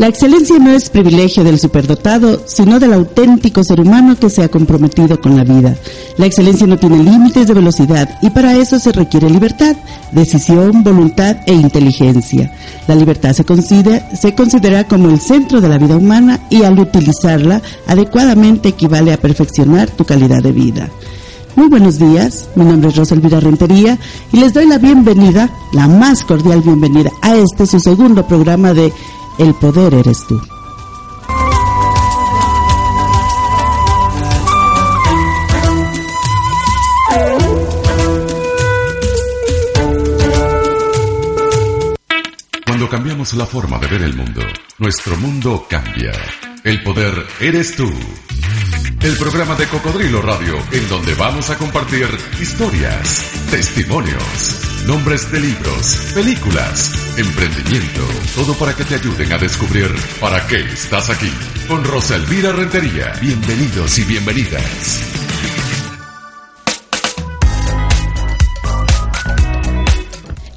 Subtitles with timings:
[0.00, 4.48] La excelencia no es privilegio del superdotado, sino del auténtico ser humano que se ha
[4.48, 5.76] comprometido con la vida.
[6.16, 9.76] La excelencia no tiene límites de velocidad y para eso se requiere libertad,
[10.10, 12.50] decisión, voluntad e inteligencia.
[12.88, 18.70] La libertad se considera, como el centro de la vida humana y al utilizarla adecuadamente
[18.70, 20.88] equivale a perfeccionar tu calidad de vida.
[21.56, 23.98] Muy buenos días, mi nombre es Rosa Elvira Rentería
[24.32, 28.90] y les doy la bienvenida, la más cordial bienvenida a este su segundo programa de
[29.40, 30.38] el poder eres tú.
[42.66, 44.42] Cuando cambiamos la forma de ver el mundo,
[44.76, 46.12] nuestro mundo cambia.
[46.62, 47.90] El poder eres tú.
[49.02, 52.06] El programa de Cocodrilo Radio, en donde vamos a compartir
[52.38, 58.02] historias, testimonios nombres de libros, películas, emprendimiento,
[58.34, 59.88] todo para que te ayuden a descubrir
[60.20, 61.30] para qué estás aquí.
[61.68, 63.12] Con Rosa Elvira Rentería.
[63.20, 65.29] Bienvenidos y bienvenidas.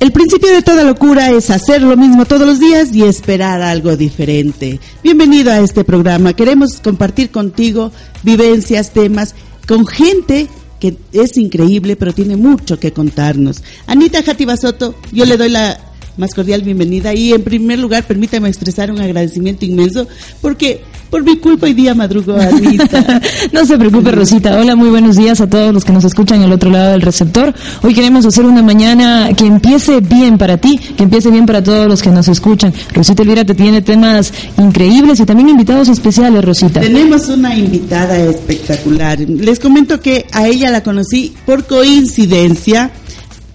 [0.04, 3.96] El principio de toda locura es hacer lo mismo todos los días y esperar algo
[3.96, 4.82] diferente.
[5.02, 6.34] Bienvenido a este programa.
[6.34, 7.90] Queremos compartir contigo
[8.22, 9.34] vivencias, temas
[9.66, 10.50] con gente
[10.82, 13.64] que es increíble, pero tiene mucho que contarnos.
[13.88, 15.80] Anita Jatibasoto, yo le doy la
[16.18, 20.08] más cordial bienvenida y en primer lugar permítame expresar un agradecimiento inmenso
[20.42, 23.22] porque por mi culpa hoy día madrugo Anita.
[23.52, 24.58] no se preocupe Rosita.
[24.58, 27.54] Hola, muy buenos días a todos los que nos escuchan al otro lado del receptor.
[27.84, 31.88] Hoy queremos hacer una mañana que empiece bien para ti, que empiece bien para todos
[31.88, 32.74] los que nos escuchan.
[32.94, 36.82] Rosita Elvira te tiene temas increíbles y también invitados especiales, Rosita.
[36.82, 39.20] Tenemos una invitada espectacular.
[39.20, 42.90] Les comento que a ella la conocí por coincidencia.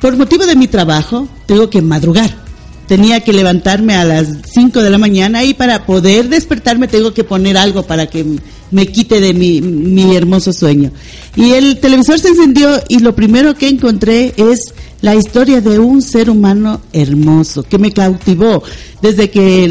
[0.01, 2.48] Por motivo de mi trabajo, tengo que madrugar
[2.89, 7.23] tenía que levantarme a las 5 de la mañana y para poder despertarme tengo que
[7.23, 8.25] poner algo para que
[8.71, 10.91] me quite de mi, mi hermoso sueño.
[11.37, 14.73] Y el televisor se encendió y lo primero que encontré es
[15.03, 18.63] la historia de un ser humano hermoso que me cautivó
[19.01, 19.69] desde que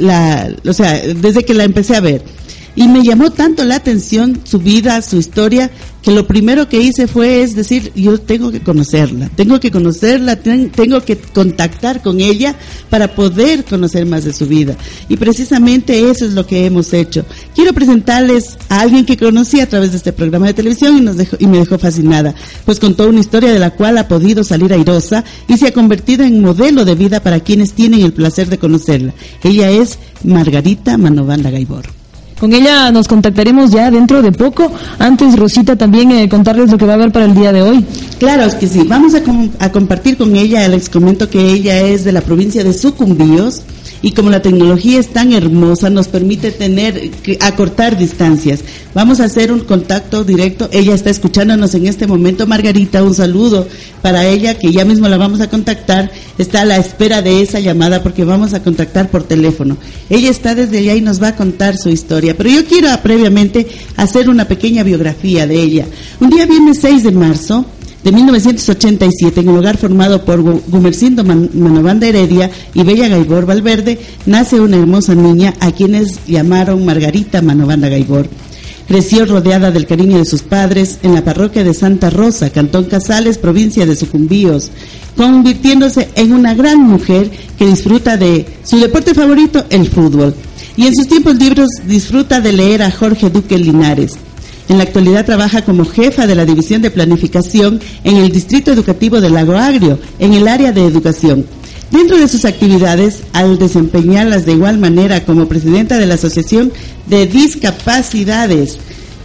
[0.00, 2.22] la, o sea, desde que la empecé a ver.
[2.74, 5.70] Y me llamó tanto la atención su vida, su historia,
[6.02, 10.36] que lo primero que hice fue es decir, yo tengo que conocerla, tengo que conocerla,
[10.36, 12.56] tengo que contactar con ella
[12.90, 14.76] para poder conocer más de su vida.
[15.08, 17.24] Y precisamente eso es lo que hemos hecho.
[17.54, 21.16] Quiero presentarles a alguien que conocí a través de este programa de televisión y, nos
[21.16, 22.34] dejó, y me dejó fascinada,
[22.64, 26.24] pues contó una historia de la cual ha podido salir airosa y se ha convertido
[26.24, 29.14] en modelo de vida para quienes tienen el placer de conocerla.
[29.44, 32.01] Ella es Margarita Manovanda Gaibor.
[32.42, 34.72] Con ella nos contactaremos ya dentro de poco.
[34.98, 37.86] Antes, Rosita, también eh, contarles lo que va a haber para el día de hoy.
[38.18, 38.82] Claro, es que sí.
[38.84, 39.22] Vamos a,
[39.64, 43.62] a compartir con ella, les comento que ella es de la provincia de Sucumbíos
[44.02, 48.60] y como la tecnología es tan hermosa, nos permite tener, acortar distancias.
[48.94, 50.68] Vamos a hacer un contacto directo.
[50.72, 52.48] Ella está escuchándonos en este momento.
[52.48, 53.66] Margarita, un saludo
[54.02, 56.10] para ella, que ya mismo la vamos a contactar.
[56.36, 59.76] Está a la espera de esa llamada porque vamos a contactar por teléfono.
[60.10, 62.36] Ella está desde allá y nos va a contar su historia.
[62.36, 65.86] Pero yo quiero previamente hacer una pequeña biografía de ella.
[66.18, 67.66] Un día viernes 6 de marzo,
[68.04, 74.60] de 1987, en el hogar formado por Gumercindo Manobanda Heredia y Bella Gaibor Valverde, nace
[74.60, 78.28] una hermosa niña a quienes llamaron Margarita Manobanda Gaibor.
[78.88, 83.38] Creció rodeada del cariño de sus padres en la parroquia de Santa Rosa, Cantón Casales,
[83.38, 84.70] provincia de Sucumbíos,
[85.16, 90.34] convirtiéndose en una gran mujer que disfruta de su deporte favorito, el fútbol.
[90.76, 94.16] Y en sus tiempos libres disfruta de leer a Jorge Duque Linares.
[94.68, 99.20] En la actualidad trabaja como jefa de la División de Planificación en el Distrito Educativo
[99.20, 101.44] del Lago Agrio, en el área de educación.
[101.90, 106.72] Dentro de sus actividades, al desempeñarlas de igual manera como presidenta de la Asociación
[107.06, 108.78] de Discapacidades,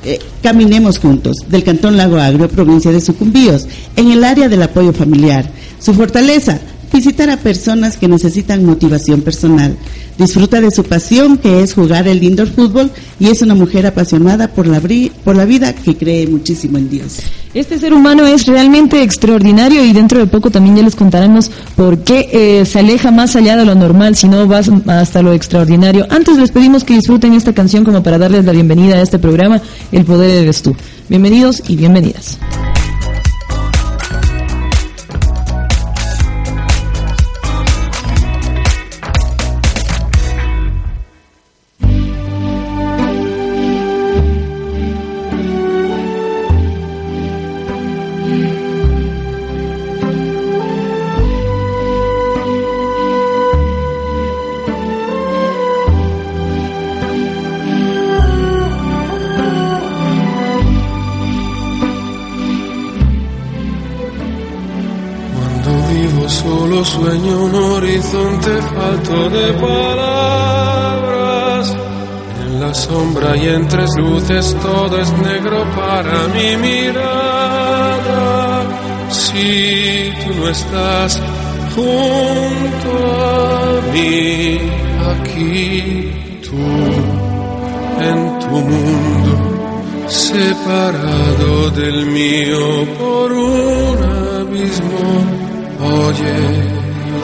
[0.03, 4.91] eh, Caminemos Juntos, del Cantón Lago Agrio, provincia de Sucumbíos, en el área del apoyo
[4.91, 5.49] familiar.
[5.79, 6.59] Su fortaleza,
[6.91, 9.77] visitar a personas que necesitan motivación personal.
[10.17, 14.47] Disfruta de su pasión, que es jugar el indoor fútbol, y es una mujer apasionada
[14.47, 14.81] por la,
[15.23, 17.19] por la vida que cree muchísimo en Dios.
[17.53, 21.99] Este ser humano es realmente extraordinario y dentro de poco también ya les contaremos por
[21.99, 26.05] qué eh, se aleja más allá de lo normal, si no vas hasta lo extraordinario.
[26.09, 29.61] Antes les pedimos que disfruten esta canción como para darles la bienvenida a este programa,
[29.91, 30.75] El Poder Eres Tú.
[31.09, 32.37] Bienvenidos y bienvenidas.
[66.77, 71.75] Solo sueño un horizonte falto de palabras.
[72.45, 78.63] En la sombra y en tres luces todo es negro para mi mirada.
[79.09, 81.19] Si tú no estás
[81.75, 82.91] junto
[83.23, 84.59] a mí,
[85.13, 86.11] aquí
[86.43, 86.57] tú,
[88.01, 89.33] en tu mundo,
[90.07, 93.97] separado del mío por un
[94.41, 95.46] abismo
[95.79, 96.35] Oye,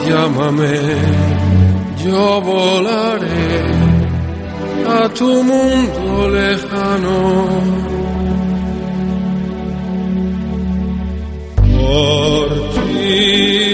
[0.08, 0.78] llámame,
[2.04, 3.62] yo volaré
[4.86, 7.18] a tu mundo lejano.
[11.76, 13.73] Por ti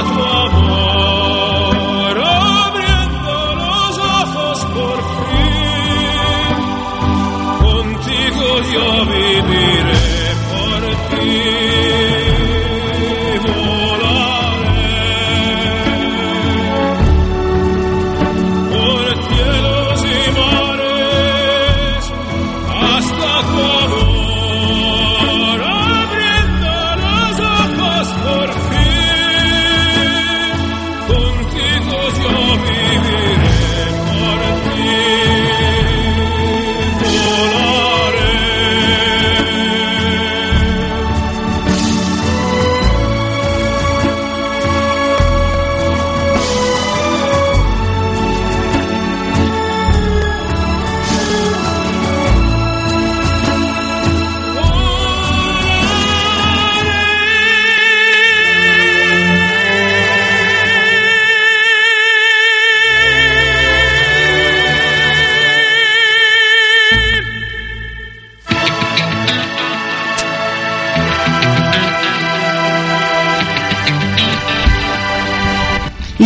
[0.00, 0.29] hasta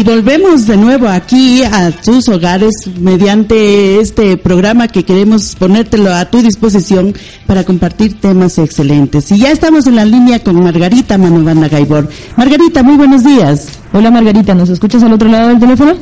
[0.04, 6.42] volvemos de nuevo aquí a tus hogares mediante este programa que queremos ponértelo a tu
[6.42, 7.14] disposición
[7.46, 9.32] para compartir temas excelentes.
[9.32, 12.08] Y ya estamos en la línea con Margarita Manubanda Gaibor.
[12.36, 13.80] Margarita, muy buenos días.
[13.92, 15.94] Hola Margarita, ¿nos escuchas al otro lado del teléfono?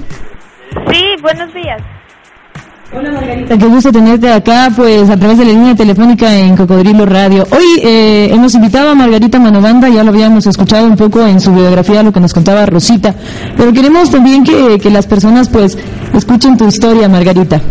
[0.91, 1.81] Sí, buenos días.
[2.95, 7.07] Hola Margarita, qué gusto tenerte acá, pues a través de la línea telefónica en Cocodrilo
[7.07, 7.47] Radio.
[7.51, 11.55] Hoy eh, hemos invitado a Margarita Manobanda, ya lo habíamos escuchado un poco en su
[11.55, 13.15] biografía, lo que nos contaba Rosita,
[13.57, 15.79] pero queremos también que, que las personas pues
[16.13, 17.63] escuchen tu historia, Margarita.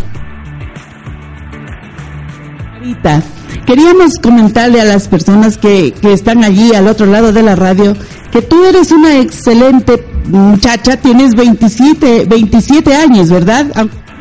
[2.80, 3.22] Margarita,
[3.68, 7.96] queríamos comentarle a las personas que, que están allí al otro lado de la radio
[8.32, 13.68] que tú eres una excelente muchacha, tienes 27, 27 años, ¿verdad?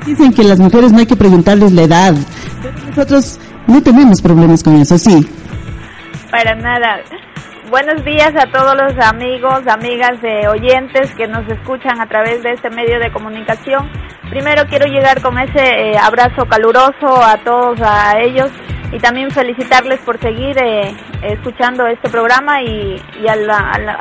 [0.07, 2.15] Dicen que las mujeres no hay que preguntarles la edad.
[2.89, 5.29] nosotros no tenemos problemas con eso, sí.
[6.31, 7.01] Para nada.
[7.71, 12.51] Buenos días a todos los amigos, amigas de oyentes que nos escuchan a través de
[12.51, 13.89] este medio de comunicación.
[14.29, 18.51] Primero quiero llegar con ese eh, abrazo caluroso a todos a ellos
[18.93, 22.97] y también felicitarles por seguir eh, escuchando este programa y,
[23.29, 23.37] a,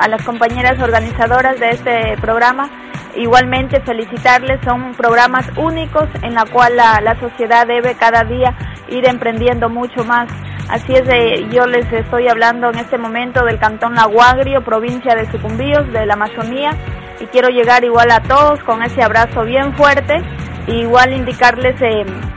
[0.08, 2.70] las compañeras organizadoras de este programa.
[3.16, 8.56] Igualmente felicitarles, son programas únicos en la cual la, sociedad debe cada día
[8.90, 10.28] ir emprendiendo mucho más.
[10.70, 15.30] Así es, de, yo les estoy hablando en este momento del Cantón Laguagrio, provincia de
[15.32, 16.72] Sucumbíos, de la Amazonía,
[17.20, 20.22] y quiero llegar igual a todos con ese abrazo bien fuerte,
[20.68, 21.82] igual indicarles...
[21.82, 22.29] Eh, eh,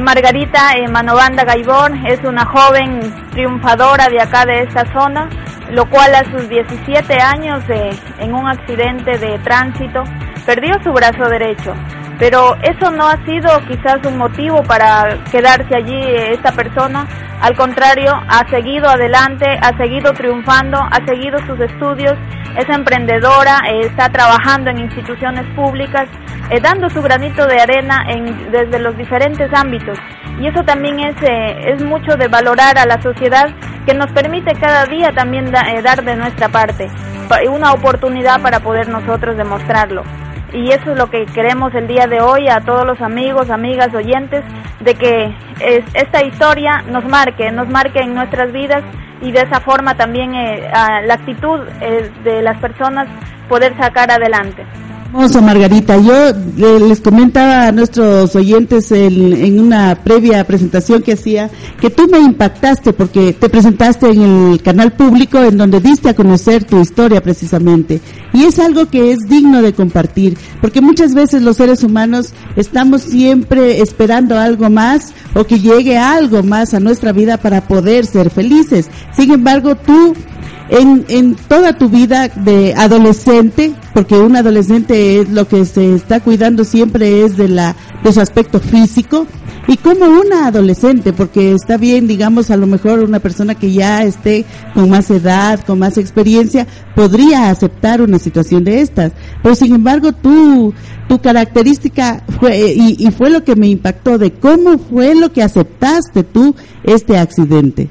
[0.00, 5.28] Margarita Manobanda Gaibón es una joven triunfadora de acá de esta zona,
[5.70, 7.64] lo cual a sus 17 años
[8.18, 10.04] en un accidente de tránsito
[10.46, 11.74] perdió su brazo derecho.
[12.18, 16.00] Pero eso no ha sido quizás un motivo para quedarse allí
[16.32, 17.06] esta persona,
[17.40, 22.12] al contrario, ha seguido adelante, ha seguido triunfando, ha seguido sus estudios,
[22.56, 26.08] es emprendedora, está trabajando en instituciones públicas
[26.50, 29.96] eh, dando su granito de arena en, desde los diferentes ámbitos.
[30.40, 33.54] Y eso también es, eh, es mucho de valorar a la sociedad
[33.86, 36.88] que nos permite cada día también eh, dar de nuestra parte,
[37.48, 40.02] una oportunidad para poder nosotros demostrarlo.
[40.52, 43.94] Y eso es lo que queremos el día de hoy a todos los amigos, amigas,
[43.94, 44.42] oyentes,
[44.80, 45.34] de que
[45.94, 48.82] esta historia nos marque, nos marque en nuestras vidas
[49.20, 51.60] y de esa forma también la actitud
[52.24, 53.06] de las personas
[53.48, 54.64] poder sacar adelante.
[55.12, 55.98] Hermoso, Margarita.
[55.98, 61.50] Yo eh, les comentaba a nuestros oyentes en, una previa presentación que hacía
[61.80, 66.14] que tú me impactaste porque te presentaste en el canal público en donde diste a
[66.14, 68.00] conocer tu historia precisamente.
[68.32, 73.02] Y es algo que es digno de compartir porque muchas veces los seres humanos estamos
[73.02, 78.30] siempre esperando algo más o que llegue algo más a nuestra vida para poder ser
[78.30, 78.88] felices.
[79.16, 80.14] Sin embargo, tú
[80.70, 86.20] en, en toda tu vida de adolescente, porque un adolescente es lo que se está
[86.20, 89.26] cuidando siempre es de la de su aspecto físico
[89.66, 94.02] y como una adolescente, porque está bien, digamos, a lo mejor una persona que ya
[94.02, 99.12] esté con más edad, con más experiencia, podría aceptar una situación de estas.
[99.42, 100.74] Pero sin embargo, tú,
[101.08, 105.42] tu característica fue, y, y fue lo que me impactó de cómo fue lo que
[105.42, 107.90] aceptaste tú este accidente.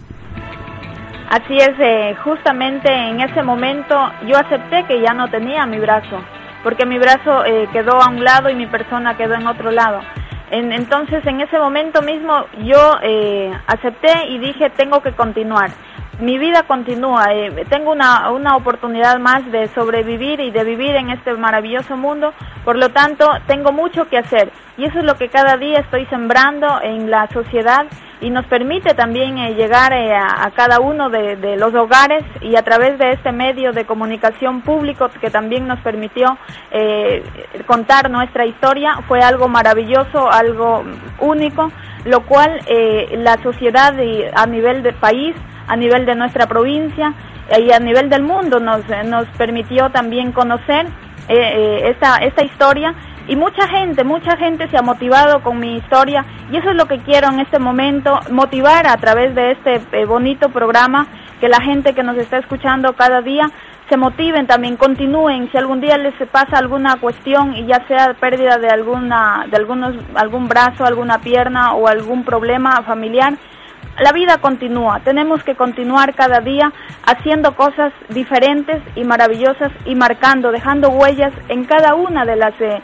[1.29, 3.95] Así es, eh, justamente en ese momento
[4.25, 6.23] yo acepté que ya no tenía mi brazo,
[6.63, 10.01] porque mi brazo eh, quedó a un lado y mi persona quedó en otro lado.
[10.49, 15.69] entonces en ese momento mismo yo eh, acepté y dije tengo que continuar.
[16.19, 17.27] Mi vida continúa,
[17.69, 22.33] tengo una, una oportunidad más de sobrevivir y de vivir en este maravilloso mundo,
[22.65, 24.51] por lo tanto tengo mucho que hacer.
[24.77, 27.85] Y eso es lo que cada día estoy sembrando en la sociedad
[28.21, 32.63] y nos permite también eh, llegar eh, a, cada uno de, los hogares y a
[32.63, 36.37] través de este medio de comunicación público que también nos permitió
[36.71, 37.23] eh,
[37.65, 40.83] contar nuestra historia fue algo maravilloso, algo
[41.19, 41.71] único,
[42.05, 42.59] lo cual
[43.11, 43.93] la sociedad
[44.33, 45.35] a nivel del país,
[45.69, 47.13] a nivel de nuestra provincia
[47.57, 50.87] y a nivel del mundo nos, nos permitió también conocer
[51.29, 52.93] esta, esta historia.
[53.27, 56.87] Y mucha gente, mucha gente se ha motivado con mi historia y eso es lo
[56.87, 61.05] que quiero en este momento, motivar a través de este eh, bonito programa,
[61.39, 63.51] que la gente que nos está escuchando cada día
[63.87, 68.57] se motiven también, continúen, si algún día les pasa alguna cuestión y ya sea pérdida
[68.57, 73.33] de alguna de algunos algún brazo, alguna pierna o algún problema familiar,
[74.01, 76.71] la vida continúa, tenemos que continuar cada día
[77.05, 82.81] haciendo cosas diferentes y maravillosas y marcando, dejando huellas en cada una de las eh,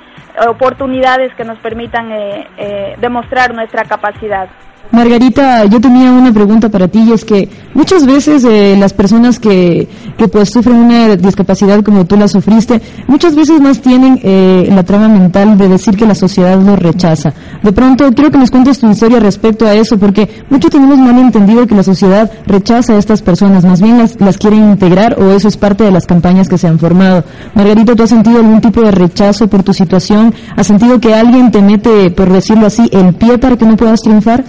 [0.48, 4.50] oportunidades que nos permitan eh, eh, demostrar nuestra capacidad.
[4.92, 9.40] Margarita, yo tenía una pregunta para ti y es que muchas veces eh, las personas
[9.40, 9.88] que,
[10.18, 14.84] que pues sufren una discapacidad como tú la sufriste, muchas veces más tienen eh, la
[14.84, 17.34] trama mental de decir que la sociedad los rechaza.
[17.62, 21.18] De pronto, quiero que nos cuentes tu historia respecto a eso, porque muchos tenemos mal
[21.18, 25.32] entendido que la sociedad rechaza a estas personas, más bien las, las quieren integrar o
[25.32, 27.24] eso es parte de las campañas que se han formado.
[27.54, 30.34] Margarita, ¿tú has sentido algún tipo de rechazo por tu situación?
[30.56, 34.02] ¿Has sentido que alguien te mete, por decirlo así, el pie para que no puedas
[34.02, 34.44] triunfar?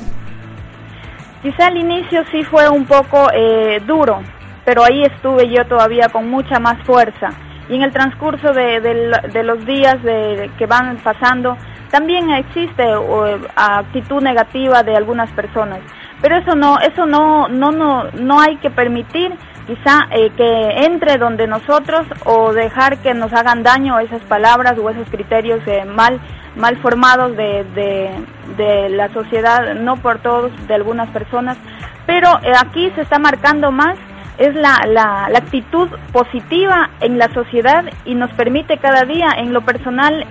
[1.46, 4.20] Quizá al inicio sí fue un poco eh, duro,
[4.64, 7.28] pero ahí estuve yo todavía con mucha más fuerza.
[7.68, 9.94] Y en el transcurso de, los días
[10.58, 11.56] que van pasando,
[11.88, 12.82] también existe
[13.54, 15.78] actitud negativa de algunas personas.
[16.20, 19.32] Pero eso no, eso no, no, no, no hay que permitir
[19.66, 24.88] quizá eh, que entre donde nosotros o dejar que nos hagan daño esas palabras o
[24.88, 26.20] esos criterios eh, mal
[26.54, 27.64] mal formados de,
[28.56, 31.58] de, la sociedad, no por todos, de algunas personas,
[32.06, 33.98] pero eh, aquí se está marcando más
[34.38, 39.52] es la, la, la, actitud positiva en la sociedad y nos permite cada día en
[39.52, 40.26] lo personal,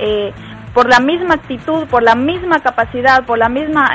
[0.74, 3.90] por la misma actitud, por la misma capacidad, por la misma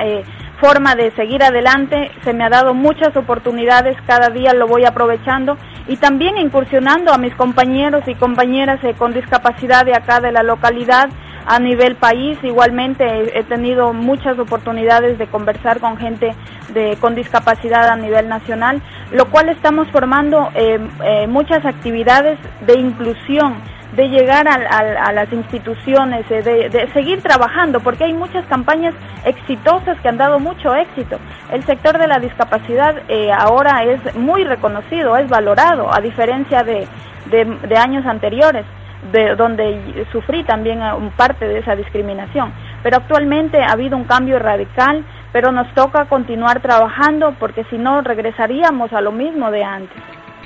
[0.61, 2.11] forma de seguir adelante.
[2.23, 5.57] Se me ha dado muchas oportunidades, cada día lo voy aprovechando
[5.89, 10.43] y también incursionando a mis compañeros y compañeras eh, con discapacidad de acá de la
[10.43, 11.09] localidad
[11.47, 12.39] a nivel país.
[12.43, 13.05] Igualmente
[13.39, 16.35] he tenido muchas oportunidades de conversar con gente
[16.75, 22.79] de, con discapacidad a nivel nacional, lo cual estamos formando eh, eh, muchas actividades de
[22.79, 23.57] inclusión
[23.93, 28.95] de llegar a, las instituciones, de, de, seguir trabajando, porque hay muchas campañas
[29.25, 31.19] exitosas que han dado mucho éxito.
[31.51, 36.87] El sector de la discapacidad eh, ahora es muy reconocido, es valorado, a diferencia de,
[37.31, 38.65] de años anteriores.
[39.13, 42.53] De, donde sufrí también eh, parte de esa discriminación.
[42.83, 48.03] Pero actualmente ha habido un cambio radical, pero nos toca continuar trabajando porque si no
[48.03, 50.03] regresaríamos a lo mismo de antes.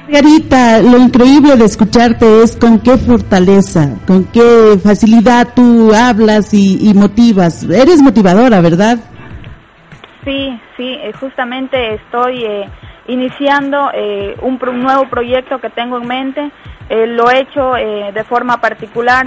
[0.07, 6.93] Margarita, lo increíble de escucharte es con qué fortaleza, con qué facilidad tú hablas y,
[6.95, 7.63] motivas.
[7.63, 8.99] Eres motivadora, ¿verdad?
[10.25, 12.69] Sí, sí, eh, justamente estoy eh,
[13.09, 16.51] iniciando eh, un, nuevo proyecto que tengo en mente.
[16.89, 19.27] lo he hecho de forma particular,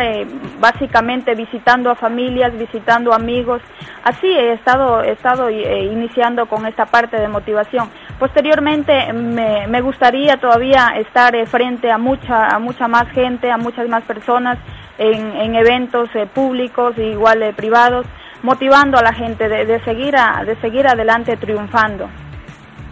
[0.60, 3.62] básicamente visitando a familias, visitando amigos.
[4.04, 7.90] Así he estado, he estado iniciando con esta parte de motivación.
[8.20, 14.04] Posteriormente me, gustaría todavía estar frente a mucha, a mucha más gente, a muchas más
[14.04, 14.60] personas
[15.00, 18.06] en, en eventos públicos igual privados,
[18.44, 22.08] motivando a la gente de, de, seguir a, de seguir adelante triunfando.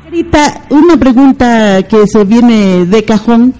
[0.04, 3.54] Margarita, una pregunta que se viene de cajón.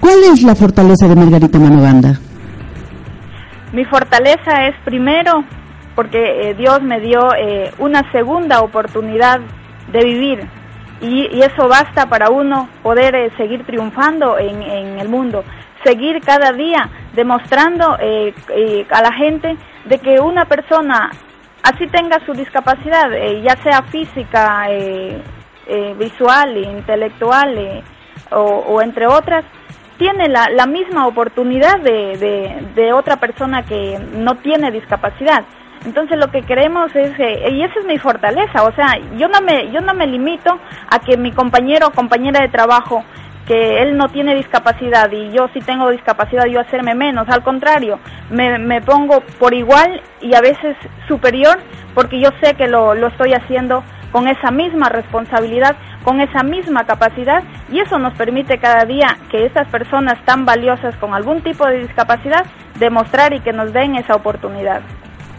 [0.00, 2.18] ¿Cuál es la fortaleza de Margarita Manobanda?
[3.72, 5.44] Mi fortaleza es primero
[5.94, 7.20] porque Dios me dio
[7.78, 9.40] una segunda oportunidad
[9.92, 10.48] de vivir,
[11.00, 14.62] y, eso basta para uno poder eh, seguir triunfando en,
[14.98, 15.44] el mundo,
[15.82, 21.10] seguir cada día demostrando eh, eh, a la gente de que una persona
[21.62, 23.10] así tenga su discapacidad,
[23.42, 24.66] ya sea física,
[25.96, 27.82] visual, intelectual
[28.30, 29.44] o, entre otras,
[29.98, 35.44] tiene la, la misma oportunidad de, de otra persona que no tiene discapacidad.
[35.84, 39.70] Entonces lo que queremos es, y esa es mi fortaleza, o sea, yo no me,
[39.72, 40.58] yo no me limito
[40.90, 43.02] a que mi compañero o compañera de trabajo
[43.50, 47.98] que él no tiene discapacidad y yo sí tengo discapacidad, yo hacerme menos, al contrario,
[48.30, 50.76] me, me pongo por igual y a veces
[51.08, 51.58] superior
[51.92, 53.82] porque yo sé que lo, lo estoy haciendo
[54.12, 59.46] con esa misma responsabilidad, con esa misma capacidad y eso nos permite cada día que
[59.46, 62.46] estas personas tan valiosas con algún tipo de discapacidad
[62.78, 64.80] demostrar y que nos den esa oportunidad.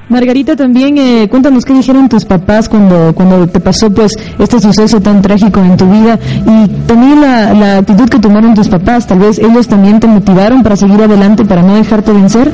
[0.09, 4.99] Margarita, también eh, cuéntanos qué dijeron tus papás cuando, cuando te pasó pues este suceso
[4.99, 9.07] tan trágico en tu vida y también la, la actitud que tomaron tus papás.
[9.07, 12.51] Tal vez ellos también te motivaron para seguir adelante, para no dejarte vencer.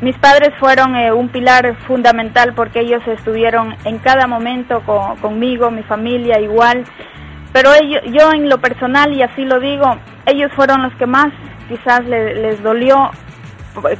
[0.00, 4.82] Mis padres fueron eh, un pilar fundamental porque ellos estuvieron en cada momento
[5.22, 6.84] conmigo, mi familia igual.
[7.52, 9.86] Pero ellos, yo en lo personal, y así lo digo,
[10.26, 11.28] ellos fueron los que más
[11.68, 13.10] quizás les dolió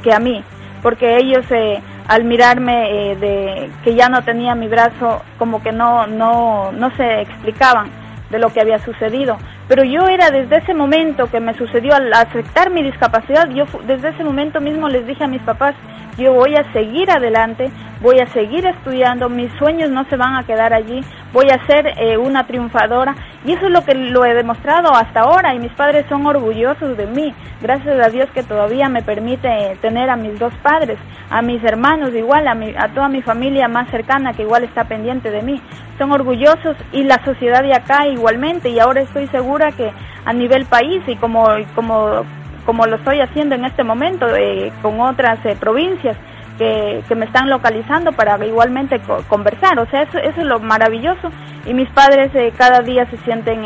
[0.03, 0.43] que a mí,
[0.83, 1.45] porque ellos...
[1.49, 6.71] Eh, al mirarme eh, de que ya no tenía mi brazo, como que no, no,
[6.71, 7.89] no se explicaban
[8.29, 9.37] de lo que había sucedido.
[9.67, 14.09] Pero yo era desde ese momento que me sucedió al aceptar mi discapacidad, yo desde
[14.09, 15.75] ese momento mismo les dije a mis papás,
[16.17, 20.43] yo voy a seguir adelante, voy a seguir estudiando, mis sueños no se van a
[20.43, 21.01] quedar allí,
[21.33, 23.15] voy a ser eh, una triunfadora.
[23.45, 26.97] Y eso es lo que lo he demostrado hasta ahora y mis padres son orgullosos
[26.97, 30.97] de mí, gracias a Dios que todavía me permite tener a mis dos padres,
[31.29, 35.29] a mis hermanos igual, a, a toda mi familia más cercana que igual está pendiente
[35.29, 35.61] de mí,
[35.99, 39.91] son orgullosos y la sociedad de acá igualmente y ahora estoy segura que
[40.25, 42.23] a nivel país y como, como
[42.65, 46.17] como lo estoy haciendo en este momento eh, con otras eh, provincias
[46.57, 49.79] que, me están localizando para igualmente conversar.
[49.79, 51.31] O sea, eso, es lo maravilloso
[51.65, 53.63] y mis padres eh, cada día se sienten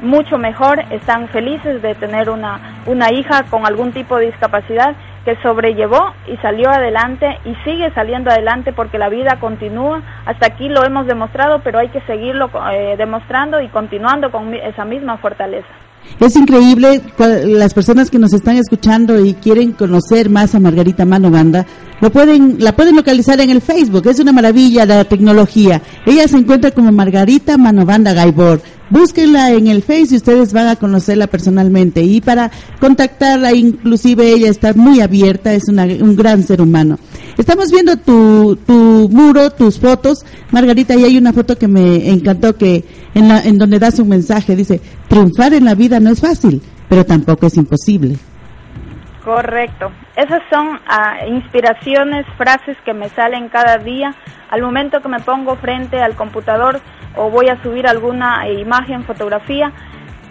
[0.00, 5.36] mucho mejor, están felices de tener una, una hija con algún tipo de discapacidad que
[5.42, 10.00] sobrellevó y salió adelante y sigue saliendo adelante porque la vida continúa.
[10.24, 12.48] Hasta aquí lo hemos demostrado, pero hay que seguirlo
[12.96, 15.66] demostrando y continuando con esa misma fortaleza.
[16.20, 21.66] Es increíble las personas que nos están escuchando y quieren conocer más a Margarita Manobanda,
[22.00, 24.06] lo pueden, la pueden localizar en el Facebook.
[24.06, 25.82] Es una maravilla la tecnología.
[26.04, 28.60] Ella se encuentra como Margarita Manobanda Gaibor.
[28.88, 32.02] Búsquenla en el Face y ustedes van a conocerla personalmente.
[32.02, 36.98] Y para contactarla, inclusive ella está muy abierta, es un gran ser humano.
[37.36, 40.24] Estamos viendo tu, tu muro, tus fotos.
[40.50, 44.08] Margarita, y hay una foto que me encantó que en, la, en donde das un
[44.08, 44.56] mensaje.
[44.56, 48.16] Dice, triunfar en la vida no es fácil, pero tampoco es imposible.
[49.22, 49.90] Correcto.
[50.14, 54.14] Esas son ah, inspiraciones, frases que me salen cada día
[54.50, 56.80] al momento que me pongo frente al computador
[57.16, 59.72] o voy a subir alguna imagen, fotografía,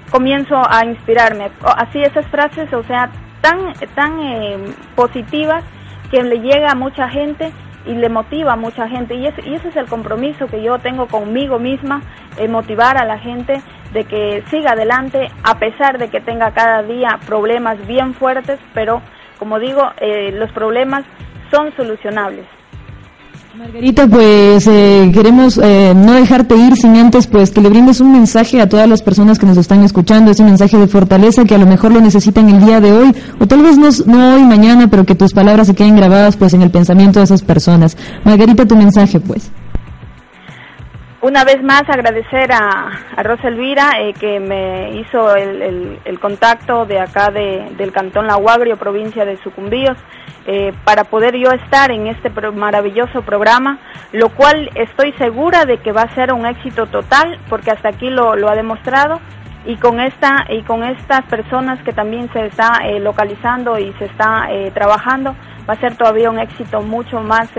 [0.10, 1.52] comienzo a inspirarme.
[1.78, 4.58] Así esas frases, o sea, tan, tan eh,
[4.96, 5.64] positivas
[6.12, 7.52] que le llega a mucha gente
[7.86, 9.16] y le motiva a mucha gente.
[9.16, 12.02] Y, y ese es el compromiso que yo tengo conmigo misma,
[12.38, 13.62] eh, motivar a la gente
[13.94, 19.02] de que siga adelante a pesar de que tenga cada día problemas bien fuertes, pero
[19.40, 21.04] como digo, eh, los problemas
[21.52, 22.46] son solucionables.
[23.58, 28.12] Margarita, pues eh, queremos eh, no dejarte ir sin antes pues que le brindes un
[28.12, 31.58] mensaje a todas las personas que nos están escuchando, ese mensaje de fortaleza que a
[31.58, 34.90] lo mejor lo necesitan el día de hoy o tal vez no, no hoy, mañana,
[34.90, 37.96] pero que tus palabras se queden grabadas pues en el pensamiento de esas personas.
[38.26, 39.50] Margarita, tu mensaje pues.
[41.26, 47.00] Una vez más agradecer a, a Rosa Elvira eh, que me hizo el, contacto de
[47.00, 49.98] acá de, del Cantón La Guagrio, provincia de Sucumbíos,
[50.46, 53.80] eh, para poder yo estar en este maravilloso programa,
[54.12, 58.12] lo cual estoy segura de que va a ser un éxito total, porque hasta aquí
[58.12, 59.20] lo, lo ha demostrado
[59.66, 64.06] y con esta y con estas personas que también se está eh, localizando y se
[64.06, 65.36] está trabajando
[65.68, 67.50] va a ser todavía un éxito mucho más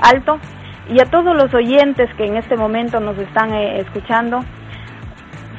[0.00, 0.40] alto
[0.88, 4.44] y a todos los oyentes que en este momento nos están eh, escuchando,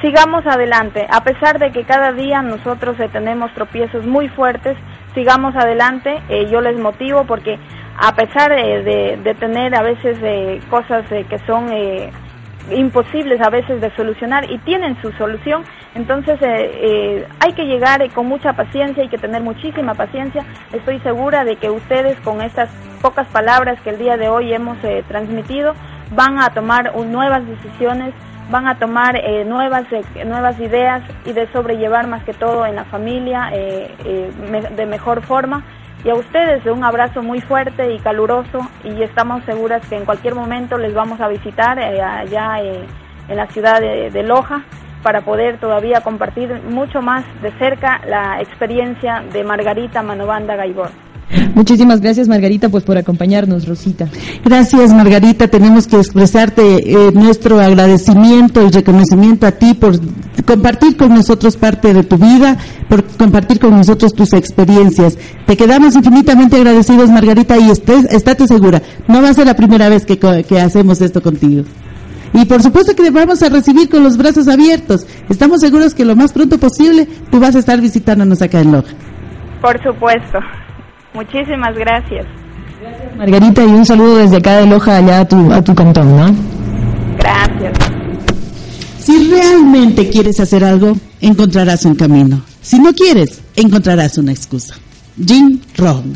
[0.02, 4.78] sigamos adelante, a pesar de que cada día nosotros eh, tenemos tropiezos muy fuertes,
[5.14, 7.58] sigamos adelante, eh, yo les motivo porque
[7.98, 10.20] a pesar de, de, tener a veces
[10.70, 11.70] cosas que son
[12.70, 15.64] imposibles a veces de solucionar y tienen su solución,
[15.96, 20.46] entonces eh, eh, hay que llegar eh, con mucha paciencia, hay que tener muchísima paciencia.
[20.74, 22.70] Estoy segura de que ustedes con estas
[23.02, 24.78] pocas palabras que el día de hoy hemos
[25.08, 25.74] transmitido
[26.12, 28.14] van a tomar nuevas decisiones,
[28.52, 29.86] van a tomar nuevas,
[30.26, 35.64] nuevas ideas y de sobrellevar más que todo en la familia de mejor forma
[36.04, 40.36] y a ustedes un abrazo muy fuerte y caluroso y estamos seguras que en cualquier
[40.36, 44.64] momento les vamos a visitar allá en la ciudad de, Loja
[45.06, 50.90] para poder todavía compartir mucho más de cerca la experiencia de Margarita Manobanda Gaibor.
[51.54, 54.08] Muchísimas gracias Margarita pues por acompañarnos, Rosita.
[54.44, 59.94] Gracias Margarita, tenemos que expresarte eh, nuestro agradecimiento y reconocimiento a ti por
[60.44, 62.58] compartir con nosotros parte de tu vida,
[62.90, 65.20] por compartir con nosotros tus experiencias.
[65.46, 69.88] Te quedamos infinitamente agradecidos Margarita y estés, estate segura, no va a ser la primera
[69.88, 71.64] vez que, que hacemos esto contigo.
[72.36, 75.08] Y por supuesto que te vamos a recibir con los brazos abiertos.
[75.30, 78.94] Estamos seguros que lo más pronto posible tú vas a estar visitándonos acá en Loja.
[79.62, 80.40] Por supuesto.
[81.14, 82.26] Muchísimas gracias.
[82.82, 86.18] Gracias, Margarita, y un saludo desde acá de Loja allá a tu, a tu cantón,
[86.18, 86.36] ¿no?
[87.18, 87.74] Gracias.
[89.00, 92.42] Si realmente quieres hacer algo, encontrarás un camino.
[92.62, 94.76] Si no quieres, encontrarás una excusa.
[95.26, 96.14] Jim Rohn.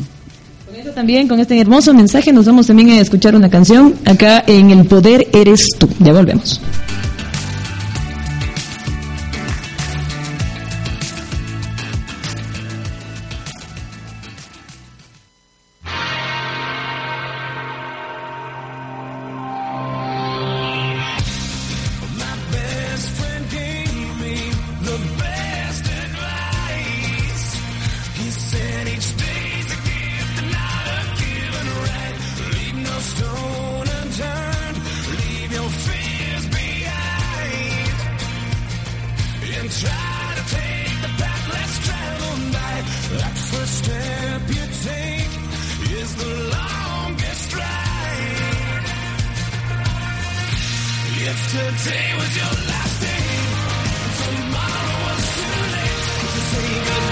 [0.94, 4.86] También, con este hermoso mensaje, nos vamos también a escuchar una canción acá en El
[4.86, 5.88] Poder Eres Tú.
[5.98, 6.60] Ya volvemos.
[51.30, 53.22] Today was your last day.
[54.18, 57.09] Tomorrow was too late to say goodbye.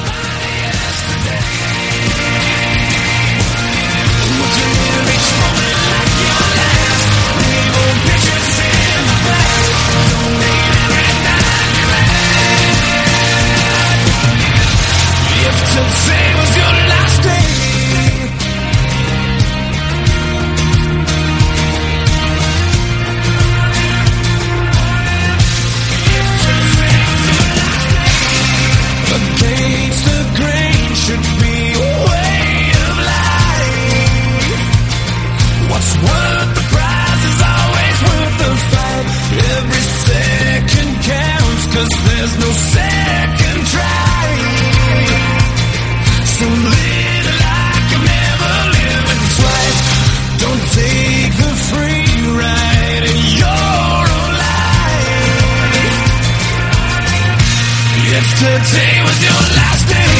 [58.48, 60.17] Today was your last day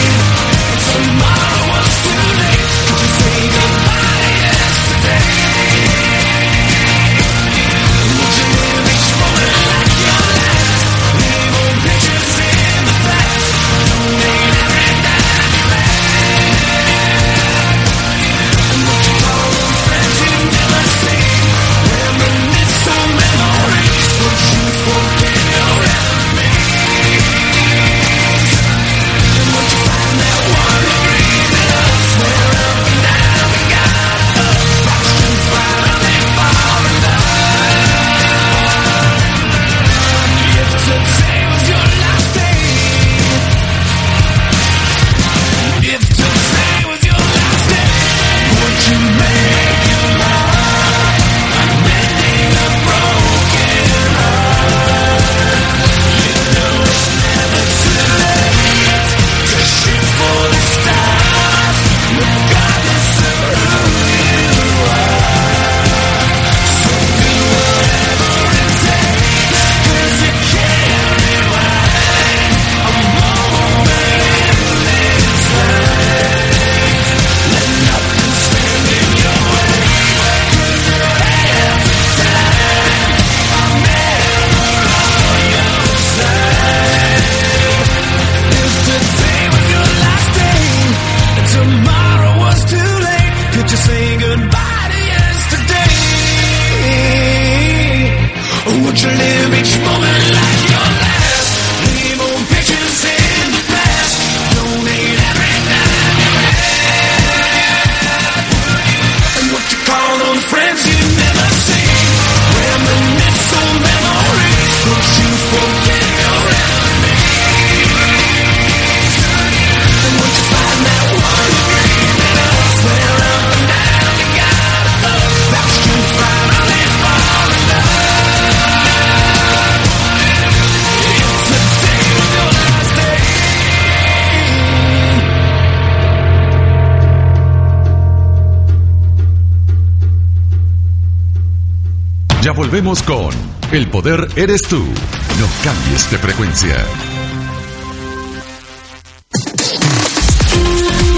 [142.89, 143.35] volvemos con
[143.71, 144.79] El poder eres tú.
[144.79, 146.77] No cambies de frecuencia.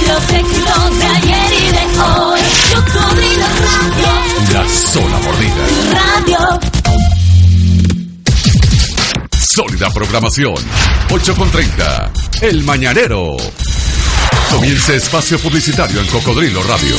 [0.08, 2.40] Los éxitos de ayer y de hoy.
[3.60, 4.08] Radio.
[4.52, 5.64] La sola mordida.
[5.92, 6.60] Radio.
[9.38, 10.56] Sólida programación.
[11.10, 12.12] 8 con 30.
[12.42, 13.36] El Mañanero.
[14.50, 16.96] Comienza espacio publicitario en Cocodrilo Radio.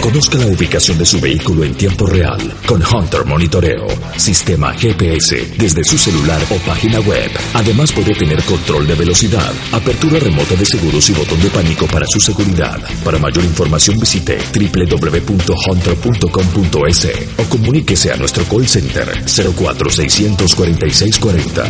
[0.00, 5.82] Conozca la ubicación de su vehículo en tiempo real con Hunter Monitoreo, sistema GPS desde
[5.82, 7.32] su celular o página web.
[7.54, 12.06] Además puede tener control de velocidad, apertura remota de seguros y botón de pánico para
[12.06, 12.78] su seguridad.
[13.04, 17.08] Para mayor información visite www.hunter.com.es
[17.38, 21.64] o comuníquese a nuestro call center 04640.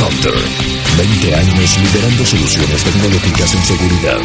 [0.00, 0.32] Hunter,
[0.96, 4.18] 20 años liderando soluciones tecnológicas en seguridad.